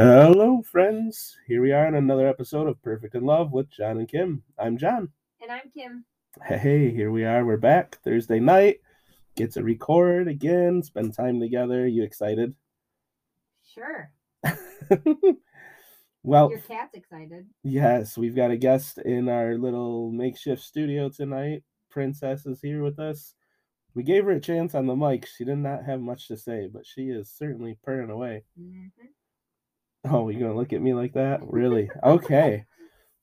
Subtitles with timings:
[0.00, 1.36] Hello, friends.
[1.48, 4.44] Here we are in another episode of Perfect in Love with John and Kim.
[4.56, 5.08] I'm John.
[5.42, 6.04] And I'm Kim.
[6.46, 7.44] Hey, here we are.
[7.44, 8.76] We're back Thursday night.
[9.34, 11.84] Get to record again, spend time together.
[11.88, 12.54] You excited?
[13.74, 14.12] Sure.
[16.22, 17.48] well, Your cat's excited.
[17.64, 21.64] yes, we've got a guest in our little makeshift studio tonight.
[21.90, 23.34] Princess is here with us.
[23.94, 25.26] We gave her a chance on the mic.
[25.26, 28.44] She did not have much to say, but she is certainly purring away.
[28.56, 28.92] Mhm.
[30.04, 31.40] Oh, you gonna look at me like that?
[31.42, 31.90] Really?
[32.02, 32.64] Okay.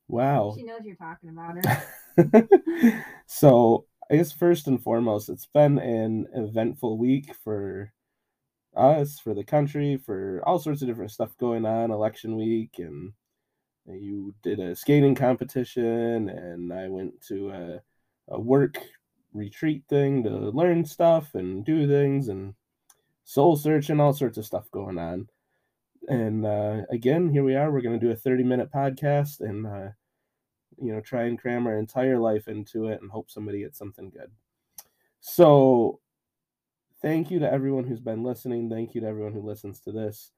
[0.08, 0.54] Wow.
[0.56, 3.06] She knows you're talking about her.
[3.28, 7.92] so I guess first and foremost, it's been an eventful week for
[8.76, 11.92] us, for the country, for all sorts of different stuff going on.
[11.92, 13.14] Election week, and
[13.88, 17.82] you did a skating competition, and I went to a,
[18.36, 18.78] a work
[19.34, 22.54] retreat thing to learn stuff and do things, and
[23.24, 25.30] soul searching, and all sorts of stuff going on.
[26.08, 27.72] And uh, again, here we are.
[27.72, 29.90] We're going to do a 30 minute podcast and uh,
[30.82, 34.10] you know try and cram our entire life into it and hope somebody gets something
[34.10, 34.32] good.
[35.20, 36.00] So
[37.02, 38.70] thank you to everyone who's been listening.
[38.70, 40.32] Thank you to everyone who listens to this.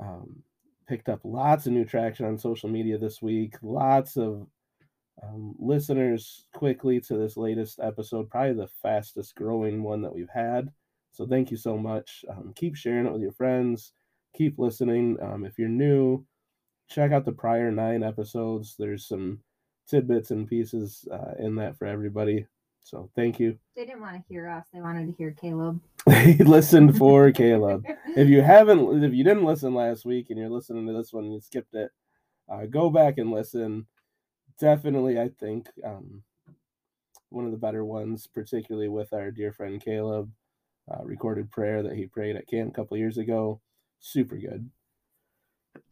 [0.00, 0.42] Um,
[0.88, 3.56] picked up lots of new traction on social media this week.
[3.62, 4.46] Lots of
[5.22, 10.72] um, listeners quickly to this latest episode probably the fastest growing one that we've had.
[11.12, 12.24] So thank you so much.
[12.30, 13.92] Um, keep sharing it with your friends
[14.34, 16.24] keep listening um, if you're new
[16.90, 19.38] check out the prior nine episodes there's some
[19.88, 22.46] tidbits and pieces uh, in that for everybody.
[22.84, 23.58] So thank you.
[23.76, 24.66] They didn't want to hear us.
[24.72, 25.80] They wanted to hear Caleb.
[26.06, 27.84] They listened for Caleb.
[28.16, 31.30] If you haven't, if you didn't listen last week and you're listening to this one,
[31.30, 31.90] you skipped it.
[32.50, 33.86] Uh, go back and listen.
[34.58, 36.22] Definitely, I think um,
[37.28, 40.30] one of the better ones, particularly with our dear friend Caleb,
[40.90, 43.60] uh, recorded prayer that he prayed at camp a couple years ago.
[44.02, 44.68] Super good.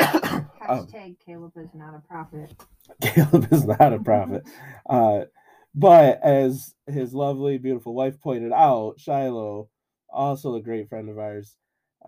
[0.00, 2.52] Um, Hashtag Caleb is not a prophet.
[3.00, 4.42] Caleb is not a prophet.
[4.88, 5.26] Uh,
[5.72, 9.68] but as his lovely, beautiful wife pointed out, Shiloh,
[10.12, 11.56] also a great friend of ours,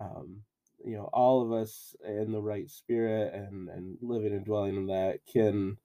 [0.01, 0.41] um,
[0.83, 4.87] you know, all of us in the right spirit and, and living and dwelling in
[4.87, 5.77] that can,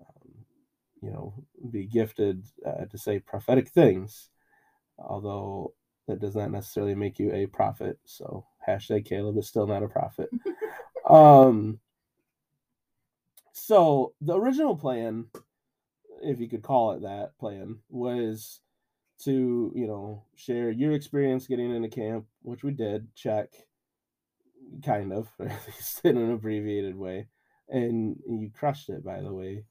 [0.00, 0.28] um,
[1.00, 1.32] you know,
[1.70, 4.28] be gifted uh, to say prophetic things,
[4.98, 5.72] although
[6.06, 7.98] that does not necessarily make you a prophet.
[8.04, 10.30] So hashtag Caleb is still not a prophet.
[11.08, 11.78] um,
[13.52, 15.26] so the original plan,
[16.22, 18.60] if you could call it that plan, was
[19.22, 23.48] to, you know, share your experience getting into camp, which we did, check,
[24.84, 27.28] kind of, at least in an abbreviated way.
[27.68, 29.64] And you crushed it, by the way.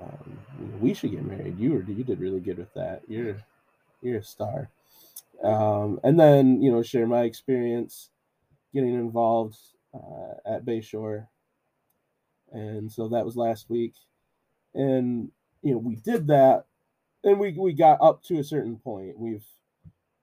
[0.00, 0.38] Um,
[0.80, 1.58] we should get married.
[1.58, 3.02] You were you did really good with that.
[3.06, 3.36] You're
[4.00, 4.70] you're a star.
[5.42, 8.10] Um, and then you know share my experience
[8.74, 9.58] getting involved
[9.94, 11.28] uh, at Bay Shore.
[12.52, 13.94] And so that was last week.
[14.74, 15.30] And
[15.62, 16.64] you know we did that
[17.24, 19.18] and we we got up to a certain point.
[19.18, 19.44] We've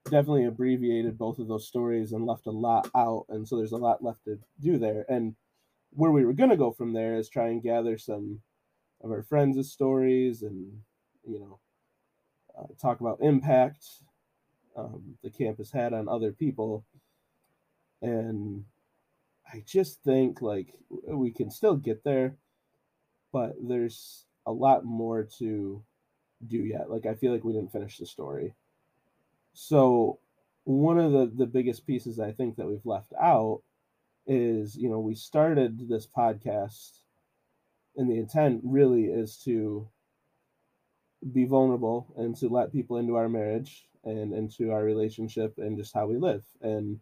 [0.04, 3.76] definitely abbreviated both of those stories and left a lot out and so there's a
[3.76, 5.04] lot left to do there.
[5.08, 5.34] And
[5.90, 8.40] where we were going to go from there is try and gather some
[9.02, 10.72] of our friends' stories and
[11.26, 11.58] you know
[12.58, 13.84] uh, talk about impact
[14.76, 16.84] um, the campus had on other people
[18.02, 18.64] and
[19.52, 20.74] I just think like
[21.06, 22.36] we can still get there,
[23.32, 25.82] but there's a lot more to
[26.46, 26.90] do yet.
[26.90, 28.54] Like I feel like we didn't finish the story.
[29.52, 30.18] So
[30.64, 33.62] one of the the biggest pieces I think that we've left out
[34.26, 36.90] is, you know, we started this podcast
[37.96, 39.88] and the intent really is to
[41.32, 45.94] be vulnerable and to let people into our marriage and into our relationship and just
[45.94, 46.42] how we live.
[46.62, 47.00] And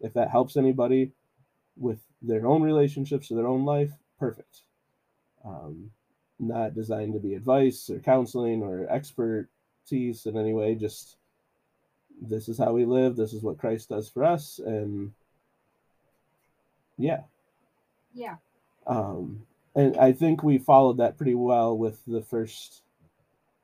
[0.00, 1.12] if that helps anybody,
[1.76, 4.62] with their own relationships or their own life, perfect.
[5.44, 5.90] Um,
[6.40, 10.74] not designed to be advice or counseling or expertise in any way.
[10.74, 11.16] Just
[12.20, 13.16] this is how we live.
[13.16, 15.12] This is what Christ does for us, and
[16.96, 17.22] yeah,
[18.12, 18.36] Yeah.
[18.86, 22.82] um, and I think we followed that pretty well with the first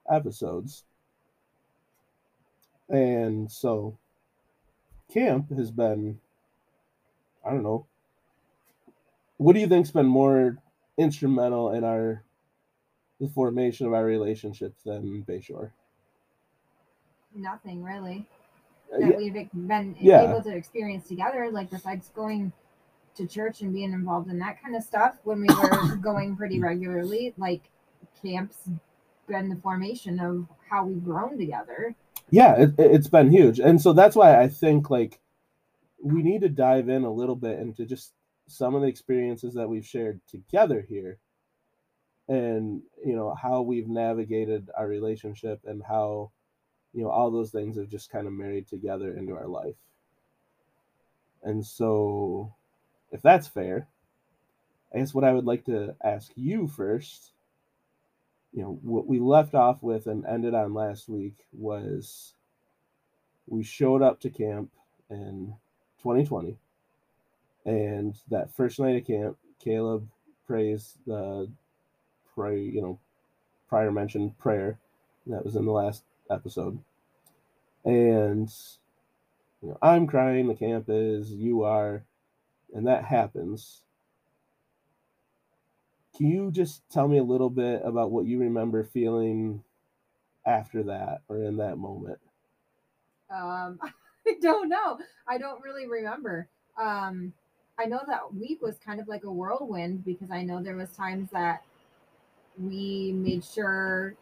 [0.09, 0.85] episodes.
[2.95, 3.99] And so,
[5.13, 6.21] camp has been,
[7.45, 7.87] I don't know,
[9.37, 10.59] what do you think's been more
[10.97, 12.23] instrumental in our
[13.21, 15.73] the formation of our relationship than Bay Shore?
[17.35, 18.27] Nothing really
[18.93, 20.23] Uh, that yeah, we've been Yeah.
[20.29, 21.51] able to experience together.
[21.51, 22.53] Like besides going
[23.17, 26.61] to church and being involved in that kind of stuff when we were going pretty
[26.61, 27.63] regularly, like
[28.23, 28.69] camps
[29.27, 31.97] been the formation of how we've grown together.
[32.31, 35.21] Yeah, it, it's been huge, and so that's why I think like
[36.03, 38.13] we need to dive in a little bit into just
[38.47, 41.19] some of the experiences that we've shared together here
[42.29, 46.31] and you know how we've navigated our relationship and how
[46.93, 49.77] you know all those things have just kind of married together into our life.
[51.43, 52.55] And so
[53.15, 53.87] if that's fair
[54.95, 57.31] i guess what i would like to ask you first
[58.55, 62.35] you know what we left off with and ended on last week was
[63.47, 64.71] we showed up to camp
[65.11, 65.53] in
[66.03, 66.57] 2020
[67.67, 70.09] and that first night of camp caleb
[70.47, 71.51] prays the
[72.35, 72.99] pray you know
[73.69, 74.79] prior mentioned prayer
[75.27, 76.79] that was in the last episode.
[77.85, 78.51] And
[79.63, 82.05] you know i'm crying the camp is you are
[82.75, 83.83] and that happens
[86.17, 89.63] can you just tell me a little bit about what you remember feeling
[90.47, 92.19] after that or in that moment
[93.31, 93.79] Um,
[94.27, 94.99] I don't know.
[95.29, 96.49] I don't really remember.
[96.79, 97.33] Um,
[97.79, 100.91] I know that week was kind of like a whirlwind because I know there was
[100.91, 101.63] times that
[102.59, 104.15] we made sure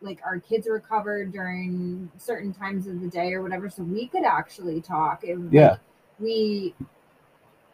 [0.00, 4.06] like our kids were covered during certain times of the day or whatever, so we
[4.08, 5.24] could actually talk.
[5.24, 5.70] It, Yeah.
[5.72, 5.80] like,
[6.18, 6.74] we.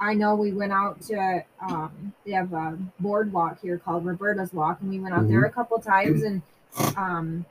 [0.00, 4.80] I know we went out to um they have a boardwalk here called Roberta's Walk
[4.80, 6.42] and we went out there a couple times and
[6.96, 7.44] um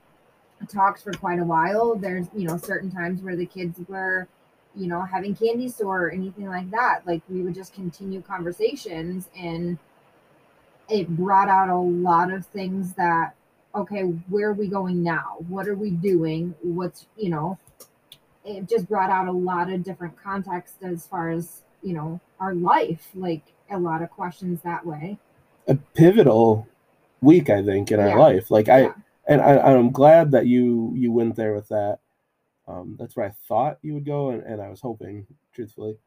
[0.68, 1.96] talked for quite a while.
[1.96, 4.28] There's, you know, certain times where the kids were,
[4.76, 7.02] you know, having candy store or anything like that.
[7.06, 9.78] Like we would just continue conversations and
[10.90, 13.36] it brought out a lot of things that,
[13.76, 15.38] okay, where are we going now?
[15.48, 16.56] What are we doing?
[16.62, 17.60] What's, you know,
[18.44, 22.54] it just brought out a lot of different context as far as, you know, our
[22.56, 25.18] life, like a lot of questions that way.
[25.68, 26.68] a pivotal
[27.22, 28.50] week i think in our life.
[28.50, 28.94] Like i Yeah.
[29.28, 32.00] and I, i'm glad that you you went there with that.
[32.68, 35.98] Um that's where i thought you would go and, and i was hoping truthfully.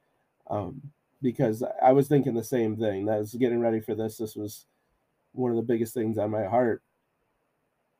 [0.49, 0.81] Um
[1.23, 3.05] because i was thinking the same thing.
[3.07, 4.17] That was getting ready for this.
[4.17, 4.67] This was
[5.33, 6.83] one of the biggest things on my heart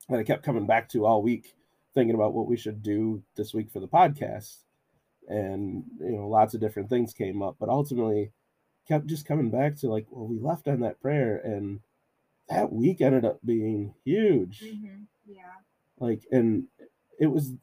[0.09, 1.55] that i kept coming back to all week
[1.95, 4.57] thinking about what we should do this week for the podcast
[5.33, 8.33] and you know lots of different things came up but ultimately
[8.89, 11.81] kept just coming back to like well we left on that prayer and
[12.49, 14.63] that week ended up being huge.
[15.27, 15.43] Yeah.
[15.99, 16.65] like and
[17.19, 17.55] it was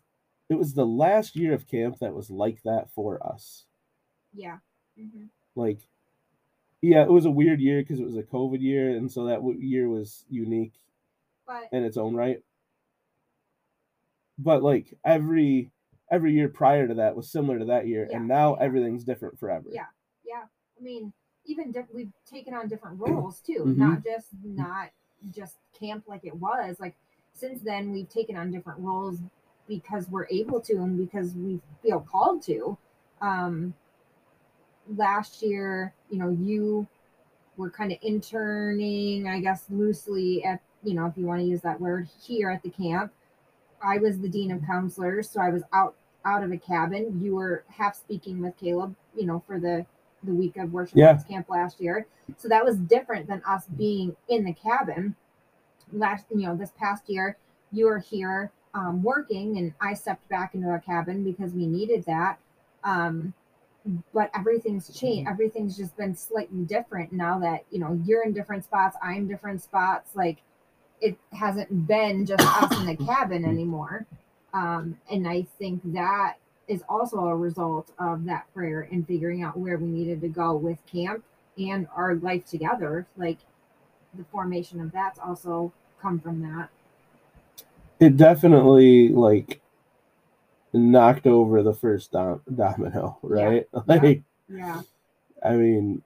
[0.50, 3.66] it was the last year of camp that was like that for us.
[4.34, 4.58] Yeah.
[4.98, 5.26] hmm
[5.56, 5.80] like
[6.82, 9.36] yeah it was a weird year because it was a covid year and so that
[9.36, 10.74] w- year was unique
[11.48, 12.42] But in its own right.
[14.38, 15.72] But like every
[16.12, 19.40] every year prior to that was similar to that year Yeah, and now everything's different
[19.40, 19.68] forever.
[19.72, 19.86] Yeah.
[20.26, 20.44] yeah.
[20.80, 21.14] I mean
[21.46, 23.78] even diff- we've taken on different roles too Mhm.
[23.78, 24.90] not just not
[25.32, 26.96] just camp like it was like
[27.34, 29.20] since then we've taken on different roles
[29.68, 32.78] because we're able to and because we feel called to.
[33.22, 33.74] Um
[34.96, 36.88] last year you know you
[37.58, 41.62] were kind of interning i guess loosely at you know if you want to use
[41.62, 43.12] that word here at the camp.
[43.82, 45.96] I was the dean of counselors so i was out
[46.26, 47.20] out of a cabin.
[47.24, 49.86] You were half speaking with caleb you know for the
[50.24, 51.18] the week of worship Yeah.
[51.30, 52.06] Camp last year.
[52.38, 55.16] So that was different than us being in the cabin.
[55.92, 57.38] Last you know this past year
[57.72, 62.04] you were here um, working and i stepped back into a cabin because we needed
[62.06, 62.38] that.
[62.84, 63.34] Um,
[64.14, 65.28] but everything's changed.
[65.30, 69.62] Everything's just been slightly different now that you know you're in different spots i'm different
[69.64, 70.16] spots.
[70.16, 70.40] Like
[71.02, 74.06] it hasn't been just us in the cabin anymore
[74.54, 76.36] um, and i think that
[76.70, 80.56] is also a result of that prayer and figuring out where we needed to go
[80.56, 81.24] with camp
[81.58, 83.08] and our life together.
[83.18, 83.40] Like
[84.14, 86.70] the formation of that's also come from that.
[88.00, 89.62] It definitely like
[90.72, 93.68] knocked over the first dom- domino right?
[93.88, 94.82] Like yeah.
[95.44, 96.04] I mean,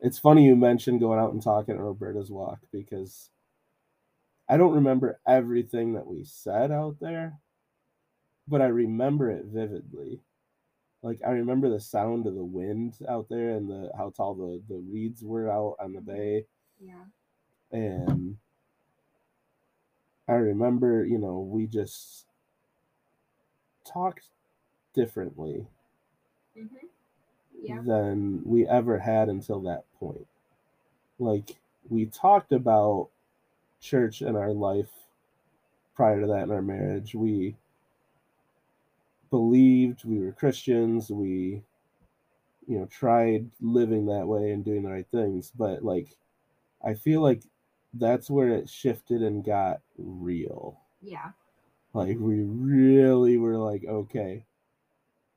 [0.00, 3.30] it's funny you mentioned going out and talking at Roberta's walk because
[4.48, 7.38] I don't remember everything that we said out there,
[8.50, 10.20] but I remember it vividly.
[11.02, 14.62] Like I remember the sound of the wind out there and the how tall the,
[14.68, 16.46] the reeds were out on the bay
[16.80, 17.04] yeah
[17.72, 18.38] and
[20.28, 22.26] I remember, you know, we just
[23.84, 24.30] talked
[24.94, 25.66] differently
[26.54, 26.66] hmm
[27.62, 30.26] yeah than we ever had until that point.
[31.18, 31.56] Like
[31.88, 33.10] we talked about
[33.80, 34.90] church and our life
[35.94, 37.14] prior to that in our marriage.
[37.14, 37.56] We
[39.30, 41.10] believed we were Christians.
[41.10, 41.62] We
[42.66, 46.16] you know tried living that way and doing the right things, but like
[46.84, 47.42] I feel like
[47.94, 50.80] that's where it shifted and got real.
[51.02, 51.30] yeah
[51.92, 54.44] Like we really were like, okay,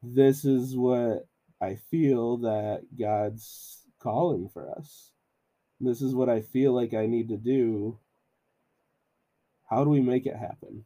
[0.04, 1.26] this is what
[1.62, 5.12] I feel that God's calling for us.
[5.80, 7.98] This is what I feel like I need to do.
[9.70, 10.86] How do we make it happen?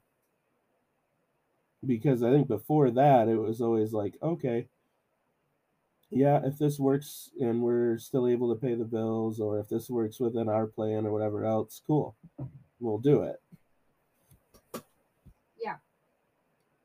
[1.85, 4.67] Because I think before that, it was always like, okay,
[6.09, 9.89] yeah, if this works and we're still able to pay the bills, or if this
[9.89, 12.15] works within our plan or whatever else, cool,
[12.79, 13.41] we'll do it.
[15.61, 15.75] Yeah.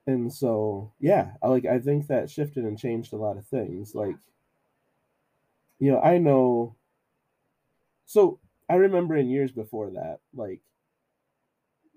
[0.07, 3.95] And so, yeah, I like I think that shifted and changed a lot of things.
[3.95, 4.17] Like,
[5.79, 6.75] you know, I know.
[8.07, 10.61] So I remember in years before that, like,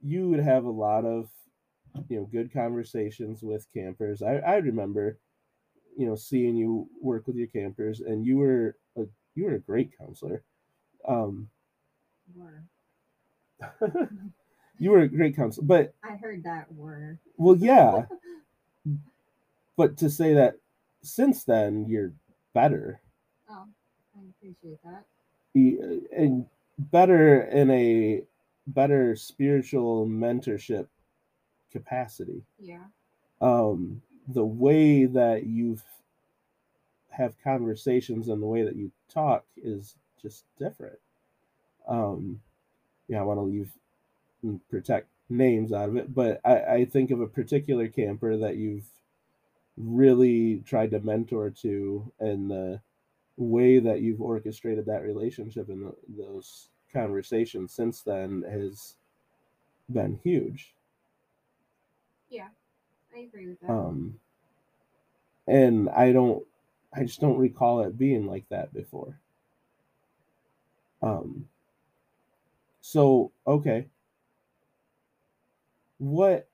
[0.03, 1.27] you would have a lot of,
[2.09, 4.21] you know, good conversations with campers.
[4.21, 5.17] I I remember
[5.97, 9.03] you know seeing you work with your campers and you were a
[9.35, 10.43] you were a great counselor
[11.07, 11.47] um
[12.35, 12.63] Were.
[14.79, 17.17] you were a great counselor but I heard that word.
[17.37, 18.05] well yeah
[19.77, 20.55] but to say that
[21.01, 22.11] since then you're
[22.53, 22.99] better
[23.49, 23.65] Oh,
[24.17, 25.05] I appreciate that.
[26.17, 26.45] and
[26.77, 28.23] better in a
[28.67, 30.87] better spiritual mentorship
[31.77, 32.41] capacity.
[32.59, 32.85] Yeah.
[33.41, 35.77] um the way that you
[37.09, 40.99] have conversations and the way that you talk is just different.
[41.87, 42.41] Um
[43.07, 43.71] yeah i want to leave
[44.43, 48.57] and protect names out of it but I, I think of a particular camper that
[48.57, 48.87] you've
[49.77, 52.81] really tried to mentor to and the
[53.37, 58.95] way that you've orchestrated that relationship and th those conversations since then has
[59.89, 60.74] been huge
[63.15, 63.69] I agree with that.
[63.71, 64.19] um
[65.47, 66.43] and i don't
[66.93, 69.19] i just don't recall it being like that before
[71.01, 71.47] um
[72.81, 73.85] so okay
[75.97, 76.47] what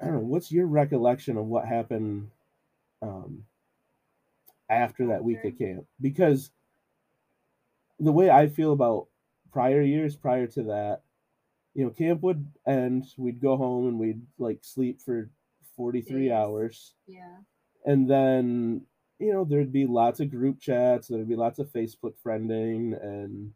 [0.00, 2.30] i don't know what's your recollection of what happened
[3.02, 3.44] um
[4.70, 5.64] after that week of After?
[5.64, 6.50] camp because
[8.00, 9.06] the way i feel about
[9.52, 11.02] prior years prior to that
[11.74, 15.30] you know camp would end we'd go home and we'd like sleep for
[15.76, 16.32] 43 Days.
[16.32, 17.36] hours yeah.
[17.86, 18.82] and then
[19.18, 23.52] you know there'd be lots of group chats there'd be lots of facebook friending and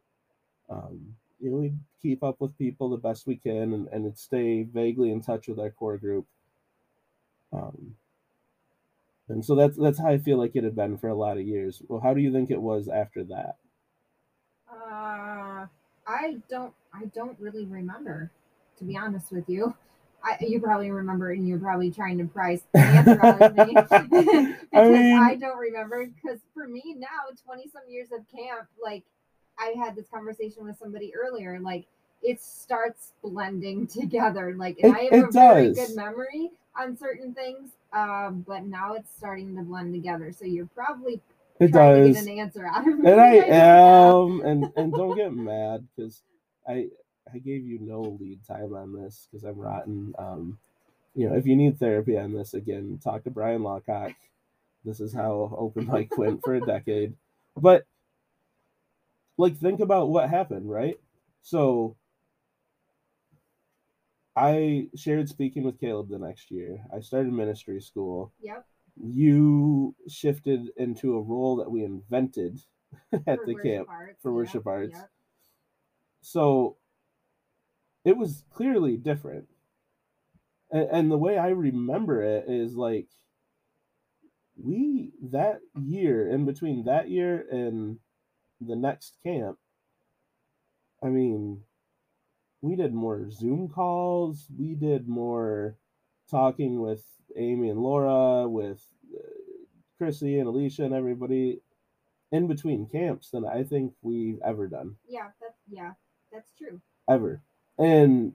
[0.71, 4.19] um, you know we'd keep up with people the best we can and, and it'd
[4.19, 6.27] stay vaguely in touch with our core group
[7.53, 7.95] um,
[9.29, 11.47] and so that's that's how i feel like it had been for a lot of
[11.47, 13.57] years well how do you think it was after that
[16.07, 16.73] I don't.
[16.95, 18.31] I don't really remember,
[18.79, 19.75] to be honest with you.
[20.25, 23.75] I, you probably remember, and you're probably trying to price the answer out of me
[23.75, 23.93] because
[24.73, 26.07] I, mean- don't remember.
[26.07, 27.07] Because for me now,
[27.45, 29.05] twenty some years of camp, like
[29.59, 31.87] I had this conversation with somebody earlier, like
[32.23, 34.55] it starts blending together.
[34.57, 38.95] Like, and It- I have a very good memory on certain things, um, but now
[38.95, 40.33] it's starting to blend together.
[40.33, 41.21] So you're probably
[41.61, 43.11] it does an answer out of me.
[43.11, 46.23] and I am, and and don't get mad because
[46.69, 46.89] I
[47.33, 50.15] I gave you no lead time on this because I'm rotten.
[50.19, 50.59] Um,
[51.15, 54.15] you know, if you need therapy on this again, talk to Brian Lockock.
[54.85, 57.15] This is how open mic went for a decade.
[57.57, 57.87] But
[59.39, 60.99] like, think about what happened, right?
[61.43, 61.97] So
[64.37, 66.85] I shared speaking with Caleb the next year.
[66.95, 68.67] I started ministry school Yep.
[69.03, 72.61] You shifted into a role that we invented
[73.27, 74.99] at for the camp arts, for worship arts.
[76.23, 76.77] So
[78.05, 79.47] it was clearly different.
[80.71, 83.09] And, and the way I remember it is like
[84.57, 87.99] we that year in between that year and
[88.61, 89.59] the next camp,
[91.03, 91.61] I mean,
[92.63, 95.77] we did more Zoom calls, we did more
[96.31, 97.05] talking with
[97.37, 98.83] Amy and Laura, with
[99.15, 99.21] uh,
[99.99, 101.61] Chrissy and Alicia and everybody
[102.33, 105.93] in between camps than I think we've ever done Yeah, that's yeah,
[106.33, 106.81] that's true.
[107.09, 107.41] ever.
[107.79, 108.33] And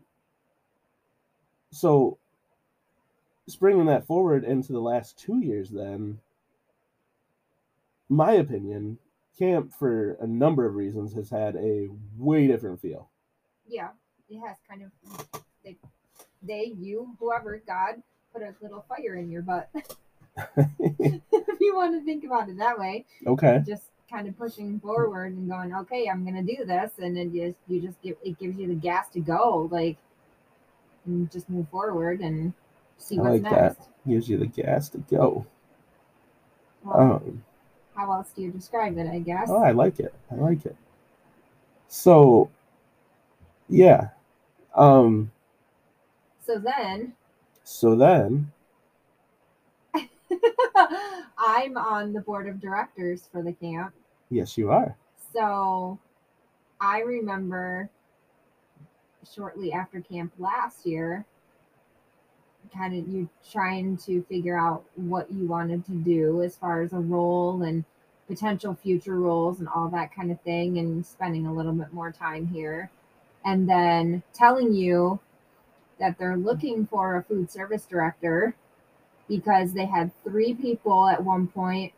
[1.71, 2.17] so,
[3.47, 6.19] springing that forward into the last two years, then,
[8.09, 8.97] my opinion,
[9.37, 13.09] camp for a number of reasons has had a way different feel.
[13.67, 13.89] Yeah,
[14.29, 14.91] it has kind of
[15.63, 15.77] they,
[16.43, 18.01] they, you, whoever, God
[18.33, 19.69] put a little fire in your butt.
[20.57, 23.61] if you want to think about it that way, okay.
[23.65, 27.57] just kind of pushing forward and going, okay, I'm gonna do this, and then just
[27.67, 29.97] you just give it gives you the gas to go, like,
[31.05, 32.53] and just move forward and
[32.97, 33.87] see I what's like that.
[34.07, 35.45] Gives you the gas to go.
[36.83, 37.43] Well, Um,
[37.95, 39.07] how else do you describe it?
[39.07, 39.49] I guess.
[39.49, 40.13] oh, I like it.
[40.31, 40.75] I like it.
[41.87, 42.49] So,
[43.69, 44.09] yeah.
[44.75, 45.31] Um.
[46.45, 47.13] So then,
[47.63, 48.51] So then,
[51.37, 53.93] I'm on the board of directors for the camp.
[54.29, 54.95] yes, you are.
[55.33, 55.99] So
[56.79, 57.89] I remember
[59.33, 61.25] shortly after camp last year,
[62.73, 66.93] kind of you trying to figure out what you wanted to do as far as
[66.93, 67.83] a role and
[68.27, 72.11] potential future roles and all that kind of thing, and spending a little bit more
[72.11, 72.89] time here.
[73.43, 75.19] And then telling you
[76.01, 78.53] that they're looking for a food service director
[79.29, 81.93] because they had three people at one point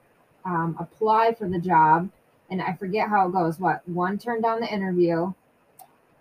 [0.46, 2.10] um, apply for the job.
[2.52, 3.60] And I forget how it goes.
[3.60, 5.34] What one turned down the interview,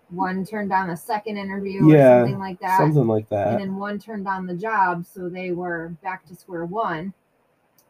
[0.09, 3.47] one turned down the second interview, Yeah, or something like that Something like that.
[3.49, 7.13] and then one turned down the job so they were back to square one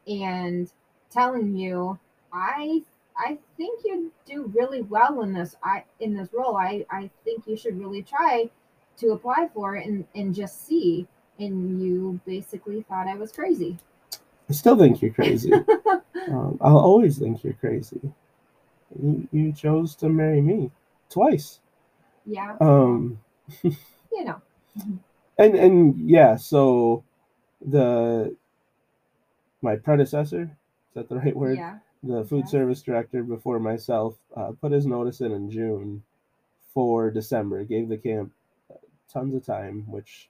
[0.07, 0.71] and
[1.11, 1.97] telling you
[2.33, 2.81] i
[3.17, 7.43] i think you'd do really well in this i in this role i i think
[7.47, 8.49] you should really try
[8.97, 11.07] to apply for it and and just see
[11.39, 13.77] and you basically thought i was crazy
[14.49, 15.53] I still think you're crazy.
[16.27, 18.01] um, I'll always think you're crazy.
[19.01, 20.69] You, you chose to marry me
[21.09, 21.61] twice.
[22.25, 23.19] yeah Um,
[23.63, 24.41] you know
[25.39, 27.03] and and yeah, so
[27.65, 28.35] the
[29.61, 31.57] my predecessor is that the right word?
[31.57, 32.51] yeah the food Yes.
[32.51, 36.03] service director before myself uh, put his notice in in June
[36.73, 37.63] for December.
[37.63, 38.33] Gave the camp
[39.11, 40.29] tons of time, which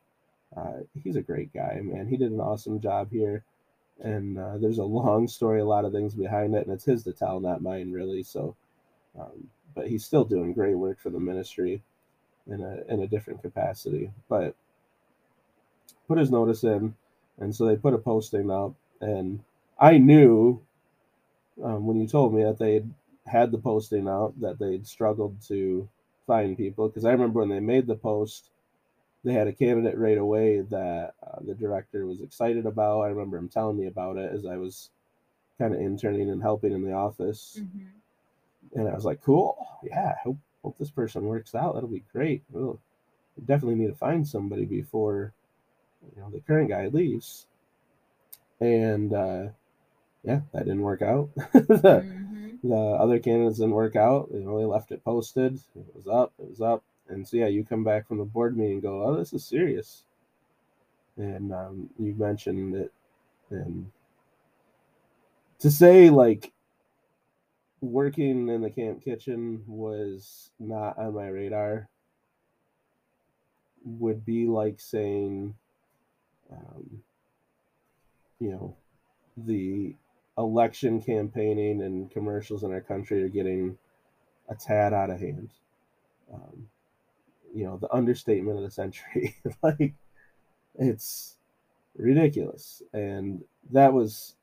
[0.55, 2.07] uh, he's a great guy, man.
[2.07, 3.43] He did an awesome job here,
[4.01, 7.03] and uh, there's a long story, a lot of things behind it, and it's his
[7.03, 8.23] to tell, not mine, really.
[8.23, 8.55] So,
[9.19, 11.81] um, but he's still doing great work for the ministry
[12.47, 14.11] in a in a different capacity.
[14.29, 14.55] But
[16.07, 16.95] put his notice in,
[17.39, 19.39] and so they put a posting up, and
[19.79, 20.61] I knew
[21.63, 22.93] um, when you told me that they had
[23.25, 25.87] had the posting out that they'd struggled to
[26.27, 28.49] find people because I remember when they made the post,
[29.23, 33.01] they had a candidate right away that uh, the director was excited about.
[33.01, 34.89] I remember him telling me about it as I was
[35.59, 37.87] kind of interning and helping in the office, Mhm.
[38.75, 41.73] and I was like, "Cool, yeah, hope hope this person works out.
[41.75, 42.43] That'll be great.
[42.51, 42.79] We'll
[43.37, 45.33] we definitely need to find somebody before
[46.15, 47.47] you know the current guy leaves."
[48.59, 49.47] And uh,
[50.23, 51.29] yeah, that didn't work out.
[51.35, 52.59] the, Mhm.
[52.63, 54.29] the other candidates didn't work out.
[54.33, 55.55] You know, they left it posted.
[55.75, 56.33] It was up.
[56.39, 56.83] It was up.
[57.09, 59.45] And so yeah, you come back from the board meeting and go, "Oh, this is
[59.45, 60.03] serious."
[61.17, 62.91] And um, you mentioned it,
[63.49, 63.91] and
[65.59, 66.51] to say like
[67.81, 71.89] working in the camp kitchen was not on my radar
[73.85, 75.53] would be like saying,
[76.51, 77.03] um,
[78.39, 78.75] you know,
[79.37, 79.93] the
[80.37, 83.77] election campaigning and commercials in our country are getting
[84.49, 85.49] a tad out of hand.
[86.33, 86.69] Um,
[87.53, 89.35] you know, the understatement of the century.
[89.63, 89.93] like,
[90.77, 91.35] it's
[91.95, 92.81] ridiculous.
[92.93, 94.35] And that was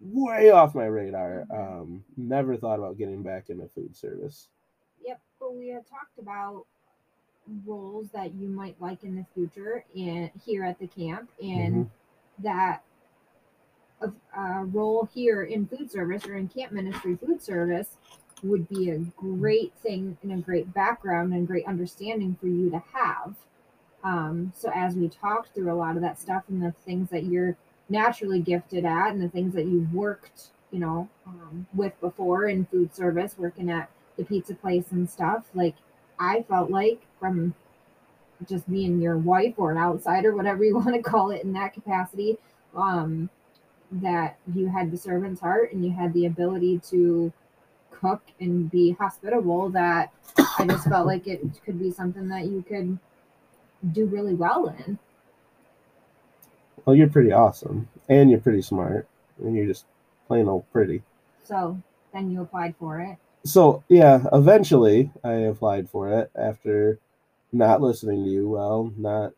[0.00, 1.46] way off my radar.
[1.50, 1.80] Mm-hmm.
[1.80, 4.48] Um, never thought about getting back into food service.
[5.04, 6.66] Yep, but we had talked about
[7.66, 12.42] roles that you might like in the future and here at the camp and mm-hmm.
[12.44, 12.82] that
[14.00, 17.96] a, a uh, role here in food service or in camp ministry food service
[18.42, 22.82] would be a great thing and a great background and great understanding for you to
[22.92, 23.34] have.
[24.04, 27.24] Um, so as we talked through a lot of that stuff and the things that
[27.24, 27.56] you're
[27.88, 32.64] naturally gifted at and the things that you've worked, you know, um, with before in
[32.66, 35.76] food service, working at the pizza place and stuff, like
[36.18, 37.54] I felt like from
[38.48, 41.74] just being your wife or an outsider, whatever you want to call it in that
[41.74, 42.38] capacity,
[42.74, 43.30] um,
[43.92, 47.32] that you had the servant's heart and you had the ability to
[48.02, 50.12] cook and be hospitable that
[50.58, 52.98] I just felt like it could be something that you could
[53.92, 54.98] do really well in.
[56.84, 59.06] Well, you're pretty awesome, and you're pretty smart,
[59.38, 59.86] and you're just
[60.26, 61.02] plain old pretty.
[61.44, 61.80] So
[62.12, 63.16] then you applied for it.
[63.44, 66.98] So yeah, eventually I applied for it after
[67.52, 69.32] not listening to you well, not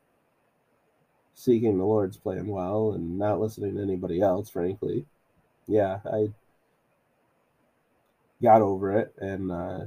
[1.35, 5.05] seeking the Lord's plan well, and not listening to anybody else, frankly.
[5.67, 6.31] Yeah, I
[8.45, 9.81] got over it and uh,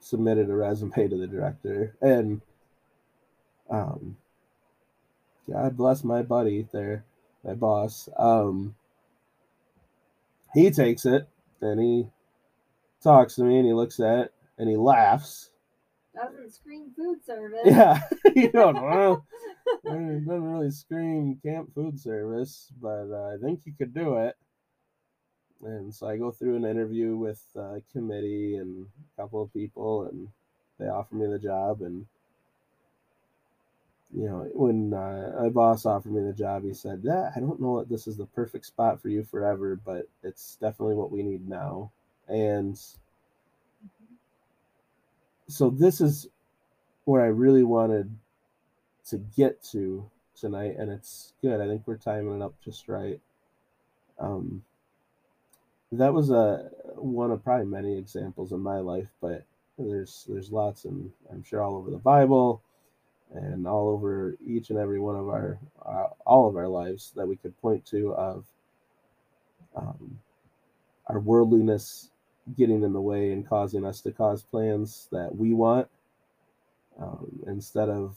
[0.00, 1.94] submitted a resume to the director.
[2.00, 2.40] And
[3.68, 4.16] um,
[5.50, 7.04] God bless my buddy there,
[7.44, 8.08] my boss.
[8.16, 8.76] Um,
[10.54, 11.28] he takes it
[11.60, 12.06] and he
[13.02, 15.50] talks to me and he looks at it and he laughs.
[16.14, 17.60] Doesn't scream food service.
[17.64, 18.00] Yeah,
[18.34, 19.24] you don't know.
[19.84, 24.34] It doesn't really scream camp food service, but uh, I think you could do it.
[25.64, 30.06] And so I go through an interview with a committee and a couple of people,
[30.06, 30.28] and
[30.78, 31.82] they offer me the job.
[31.82, 32.06] And
[34.14, 37.60] you know, when uh, my boss offered me the job, he said, "Yeah, I don't
[37.60, 41.22] know that this is the perfect spot for you forever, but it's definitely what we
[41.22, 41.90] need now."
[42.28, 42.78] And
[45.48, 46.28] so this is
[47.04, 48.10] where I really wanted
[49.08, 51.60] to get to tonight, and it's good.
[51.60, 53.20] I think we're timing it up just right.
[54.18, 54.64] Um,
[55.98, 59.44] that was a one of probably many examples in my life, but
[59.78, 62.62] there's there's lots, and I'm sure all over the Bible,
[63.34, 67.26] and all over each and every one of our uh, all of our lives that
[67.26, 68.44] we could point to of
[69.76, 70.18] um,
[71.08, 72.10] our worldliness
[72.56, 75.88] getting in the way and causing us to cause plans that we want
[77.00, 78.16] um, instead of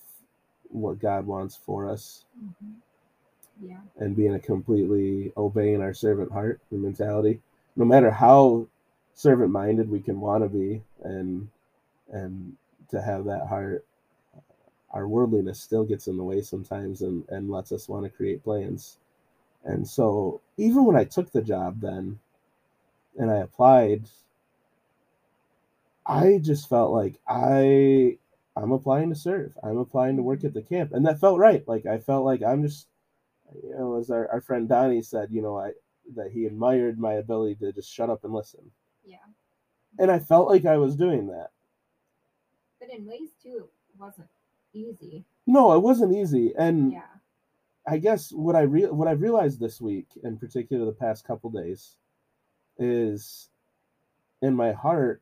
[0.70, 2.26] what God wants for us.
[2.38, 3.68] Mm-hmm.
[3.68, 3.80] Yeah.
[3.98, 7.42] And being a completely obeying our servant heart and mentality,
[7.80, 8.68] no matter how
[9.14, 11.48] servant minded we can want to be, and
[12.12, 12.58] and
[12.90, 13.86] to have that heart,
[14.92, 18.44] our worldliness still gets in the way sometimes, and and lets us want to create
[18.44, 18.98] plans.
[19.64, 22.20] And so even when I took the job then,
[23.18, 24.04] and I applied,
[26.06, 28.18] I just felt like I
[28.58, 29.58] I'm applying to serve.
[29.64, 30.92] I'm applying to work at the camp.
[30.92, 31.66] And that felt right.
[31.66, 32.88] Like I felt like I'm just
[33.64, 35.72] you know, as our, our friend Donnie said, you know, I
[36.16, 38.72] that he admired my ability to just shut up and listen.
[39.06, 39.18] Yeah.
[39.98, 41.50] And I felt like I was doing that.
[42.80, 44.30] But in ways too, it wasn't
[44.74, 45.26] easy.
[45.48, 46.54] No, it wasn't easy.
[46.58, 47.02] And Yeah.
[47.88, 51.50] I guess what I re- what I realized this week, in particular the past couple
[51.50, 51.98] days,
[52.78, 53.50] is
[54.42, 55.22] in my heart,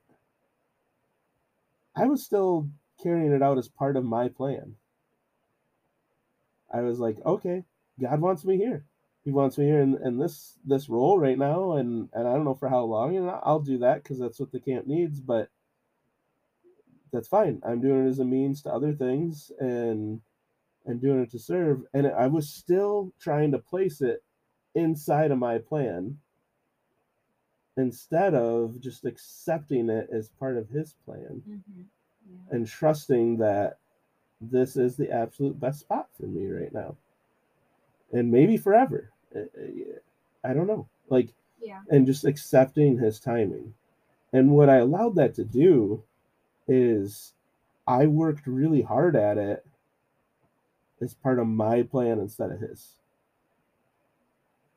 [1.95, 2.69] I was still
[3.02, 4.76] carrying it out as part of my plan.
[6.73, 7.63] I was like, okay,
[8.00, 8.86] God wants me here.
[9.28, 12.46] He wants me here in, in this this role right now, and and I don't
[12.46, 15.20] know for how long, and I'll do that because that's what the camp needs.
[15.20, 15.50] But
[17.12, 17.62] that's fine.
[17.68, 20.22] I'm doing it as a means to other things, and
[20.86, 21.82] and doing it to serve.
[21.94, 24.24] And I was still trying to place it
[24.76, 26.18] inside of my plan
[27.76, 31.82] instead of just accepting it as part of his plan Mm-hmm.
[32.32, 32.56] Yeah.
[32.56, 33.80] and trusting that
[34.40, 36.96] this is the absolute best spot for me right now
[38.13, 39.12] and maybe forever
[40.43, 41.30] i don't know like
[41.62, 41.82] Yeah.
[41.89, 43.73] and just accepting his timing
[44.34, 46.04] and what i allowed that to do
[46.67, 47.34] is
[47.88, 49.65] i worked really hard at it
[51.02, 52.93] as part of my plan instead of his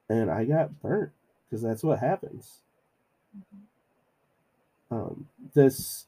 [0.08, 1.10] and i got burnt
[1.48, 2.58] because that's what happens
[3.36, 4.96] Mhm.
[4.96, 6.06] um this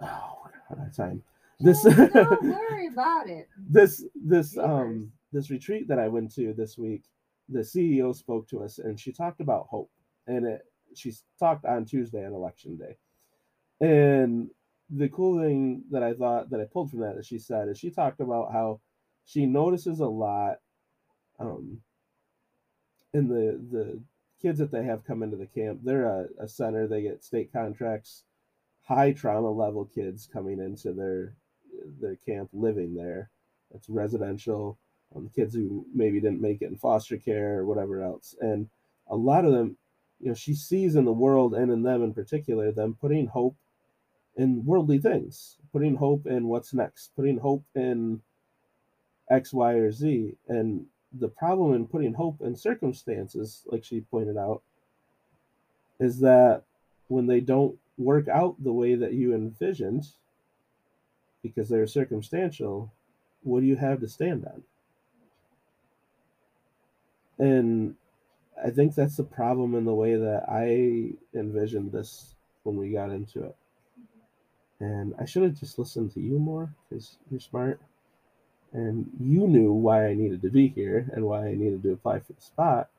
[0.00, 1.22] oh we're out of time
[1.60, 3.48] this Oh, don't worry about it.
[3.68, 7.04] this this um this retreat that I went to this week,
[7.52, 9.90] the CEO spoke to us and she talked about hope.
[10.26, 10.62] And it
[10.94, 12.96] she talked on Tuesday on election day.
[13.80, 14.50] And
[14.90, 17.78] the cool thing that I thought that I pulled from that that she said is
[17.78, 18.80] she talked about how
[19.24, 20.56] she notices a lot
[21.38, 21.80] um
[23.14, 24.00] in the the
[24.40, 27.52] kids that they have come into the camp, they're a, a center, they get state
[27.52, 28.24] contracts,
[28.82, 31.36] high trauma level kids coming into their
[32.00, 33.30] their camp living there.
[33.74, 34.78] It's residential.
[35.14, 38.68] Um, kids who maybe didn't make it in foster care or whatever else, and
[39.08, 39.76] a lot of them,
[40.20, 43.56] you know, she sees in the world and in them in particular, them putting hope
[44.36, 48.22] in worldly things, putting hope in what's next, putting hope in
[49.30, 50.34] X, Y, or Z.
[50.48, 54.62] And the problem in putting hope in circumstances, like she pointed out,
[56.00, 56.62] is that
[57.08, 60.06] when they don't work out the way that you envisioned,
[61.42, 62.90] because they're circumstantial,
[63.42, 64.62] what do you have to stand on?
[67.42, 67.96] And
[68.64, 73.10] I think that's the problem in the way that I envisioned this when we got
[73.10, 73.56] into it.
[74.78, 77.80] And I should have just listened to you more because you're smart.
[78.72, 82.20] And you knew why I needed to be here and why I needed to apply
[82.20, 82.90] for the spot.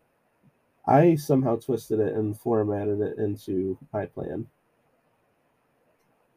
[0.86, 4.48] I somehow twisted it and formatted it into my plan.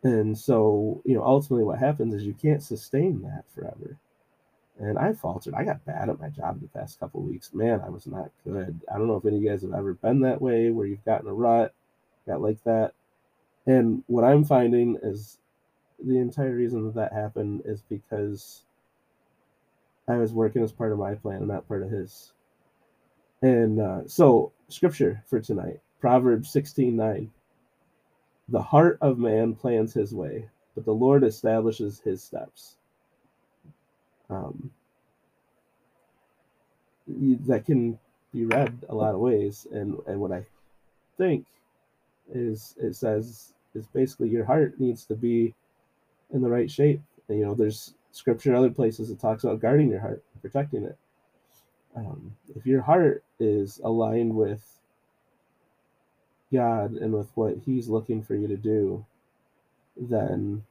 [0.05, 3.99] And so, you know, ultimately what happens is you can't sustain that forever.
[4.79, 5.55] And I faltered.
[5.55, 7.55] I got bad at my job the past couple weeks.
[7.55, 8.79] Man, I was not good.
[8.93, 11.05] I don't know if any of you guys have ever been that way where you've
[11.05, 11.73] gotten a rut,
[12.27, 12.93] got like that.
[13.67, 15.39] And what I'm finding is
[16.05, 18.63] the entire reason that that happened is because
[20.09, 22.33] I was working as part of my plan and not part of his.
[23.43, 27.31] And uh, so, scripture for tonight Proverbs 16 9.
[28.49, 32.77] The heart of man plans his way, but the Lord establishes his steps.
[34.29, 34.71] Um,
[37.47, 37.99] that can
[38.33, 40.45] be read a lot of ways, and and what I
[41.17, 41.47] think
[42.33, 45.55] is it says is basically your heart needs to be
[46.33, 47.01] in the right shape.
[47.29, 50.85] And, you know, there's scripture in other places that talks about guarding your heart, protecting
[50.85, 50.97] it.
[51.95, 54.63] Um, if your heart is aligned with
[56.53, 59.05] God and with what He's looking for you to do,
[59.97, 60.65] then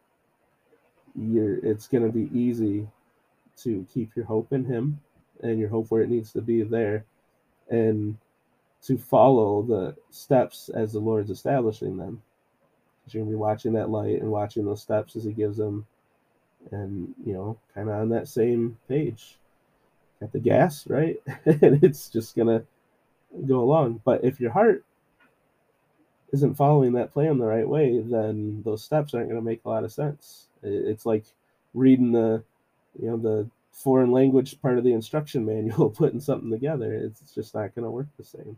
[1.16, 2.88] you're it's going to be easy
[3.58, 5.00] to keep your hope in him
[5.42, 7.06] and your hope where it needs to be there
[7.70, 8.18] and
[8.84, 12.22] to follow the steps as the lord's establishing them.
[13.10, 15.86] You're to be watching that light and watching those steps as he gives them
[16.72, 19.38] and you know kind of on that same page.
[20.22, 21.18] At the gas right?
[21.46, 22.64] And it's just to
[23.46, 24.02] go along.
[24.04, 24.84] But if your heart
[26.32, 29.70] isn't following that plan the right way then those steps aren't going to make a
[29.70, 30.48] lot of sense.
[30.64, 31.26] It's like
[31.74, 32.44] reading the
[33.02, 37.54] you know the foreign language part of the instruction manual putting something together it's just
[37.54, 38.58] not going to work the same.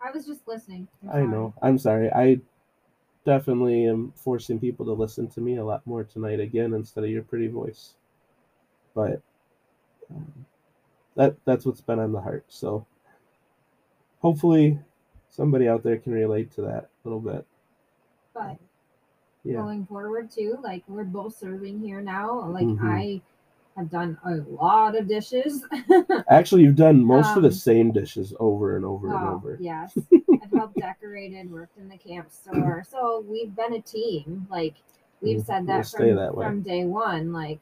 [0.00, 0.86] I was just listening.
[1.12, 1.54] I know.
[1.60, 2.10] i'm sorry.
[2.12, 2.40] I
[3.24, 7.10] definitely am forcing people to listen to me a lot more tonight again instead of
[7.10, 7.94] your pretty voice.
[8.94, 9.20] But
[10.10, 10.46] um,
[11.16, 12.44] that that's what's been on the heart.
[12.48, 12.86] So
[14.20, 14.78] hopefully
[15.28, 17.46] somebody out there can relate to that a little bit.
[18.34, 18.58] But
[19.44, 19.56] yeah.
[19.56, 20.58] going forward too.
[20.62, 22.46] Like we're both serving here now.
[22.48, 22.86] Like mm-hmm.
[22.86, 23.20] I
[23.76, 25.64] have done a lot of dishes.
[26.28, 29.28] Actually, you've done most um, of the um, same dishes over and over oh, and
[29.28, 29.58] over.
[29.60, 29.96] Yes.
[30.42, 32.84] I've helped decorated, worked in the camp store.
[32.88, 34.46] So we've been a team.
[34.50, 34.74] Like
[35.20, 37.32] we've mm, said that, we'll from, that from day one.
[37.32, 37.60] Like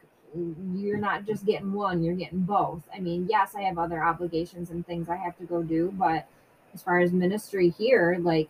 [0.75, 2.83] you're not just getting one, you're getting both.
[2.95, 6.27] I mean, yes, I have other obligations and things I have to go do, but
[6.73, 8.49] as far as ministry here, like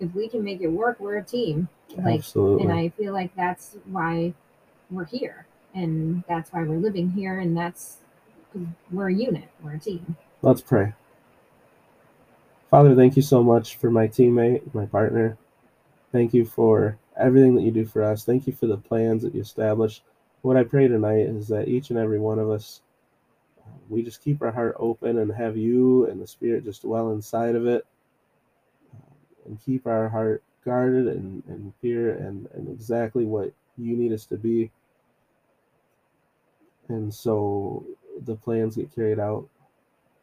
[0.00, 1.68] if we can make it work, we're a team.
[1.96, 2.64] Like, Absolutely.
[2.64, 4.34] And I feel like that's why
[4.90, 7.98] we're here, and that's why we're living here, and that's
[8.90, 10.16] we're a unit, we're a team.
[10.42, 10.94] Let's pray.
[12.70, 15.36] Father, thank you so much for my teammate, my partner.
[16.12, 18.24] Thank you for everything that you do for us.
[18.24, 20.02] Thank you for the plans that you established.
[20.42, 22.82] What I pray tonight is that each and every one of us,
[23.88, 27.54] we just keep our heart open and have you and the Spirit just dwell inside
[27.54, 27.86] of it
[29.46, 34.26] and keep our heart guarded and, and pure and, and exactly what you need us
[34.26, 34.70] to be.
[36.88, 37.84] And so
[38.24, 39.48] the plans get carried out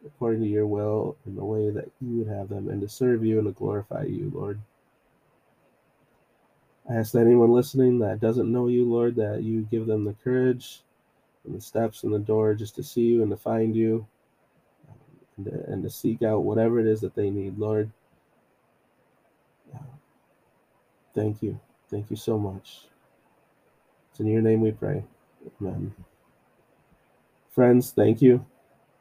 [0.05, 3.23] according to your will in the way that you would have them and to serve
[3.23, 4.59] you and to glorify you, Lord.
[6.89, 10.15] I ask that anyone listening that doesn't know you, Lord, that you give them the
[10.23, 10.81] courage
[11.45, 14.05] and the steps and the door just to see you and to find you
[14.89, 14.95] um,
[15.37, 17.89] and to, and to seek out whatever it is that they need, Lord.
[21.13, 21.59] Thank you.
[21.89, 22.87] Thank you so much.
[24.11, 25.03] It's in your name we pray.
[25.61, 25.93] Amen.
[27.51, 28.43] Friends, thank you.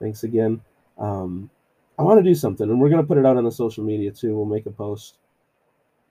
[0.01, 0.61] Thanks again.
[0.99, 1.51] Um,
[1.99, 3.85] I want to do something, and we're going to put it out on the social
[3.85, 4.37] media too.
[4.37, 5.19] We'll make a post.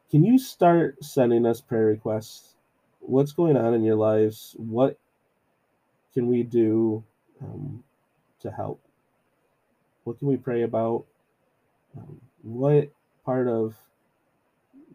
[0.09, 2.55] Can you start sending us prayer requests?
[2.99, 4.55] What's going on in your lives?
[4.57, 4.97] What
[6.13, 7.03] can we do
[7.41, 7.83] um,
[8.41, 8.81] to help?
[10.03, 11.05] What can we pray about?
[11.97, 12.89] Um, what
[13.25, 13.75] part of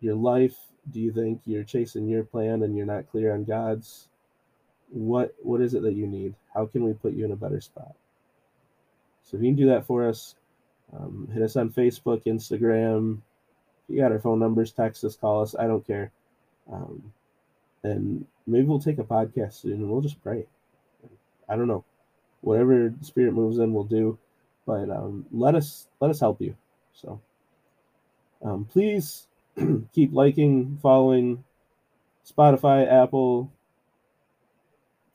[0.01, 0.57] your life
[0.91, 4.09] do you think you're chasing your plan and you're not clear on God's?
[4.89, 6.35] What what is it that you need?
[6.55, 7.95] How can we put you in a better spot?
[9.23, 10.37] So if you can do that for us,
[10.97, 13.19] um, hit us on Facebook, Instagram.
[13.89, 15.57] you got our phone numbers, text us, call us.
[15.59, 16.13] I don't care.
[16.71, 17.13] Um,
[17.83, 20.47] and maybe we'll take a podcast soon and we'll just pray.
[21.49, 21.85] I don't know.
[22.41, 24.19] Whatever Spirit moves in, we'll do.
[24.67, 26.57] But um, let us let us help you.
[26.93, 27.21] So
[28.43, 29.27] um, please
[29.93, 31.45] keep liking, following
[32.29, 33.51] Spotify, Apple,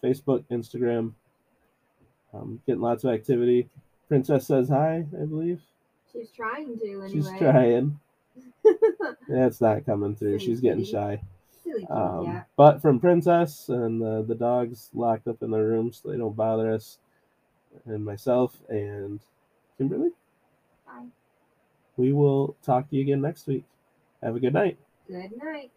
[0.03, 1.13] Facebook, Instagram.
[2.33, 3.69] Um, getting lots of activity.
[4.07, 5.61] Princess says hi, I believe.
[6.11, 7.11] She's trying to anyway.
[7.11, 7.99] She's trying.
[9.29, 10.39] it's not coming through.
[10.39, 11.21] Silly She's getting shy.
[11.89, 12.43] Um, yeah.
[12.57, 16.35] But from Princess and uh, the dogs locked up in their rooms, so they don't
[16.35, 16.97] bother us,
[17.85, 19.19] and myself and
[19.77, 20.11] Kimberly.
[20.85, 21.05] Bye.
[21.97, 23.63] We will talk to you again next week.
[24.23, 24.77] Have a good night.
[25.07, 25.71] Good night.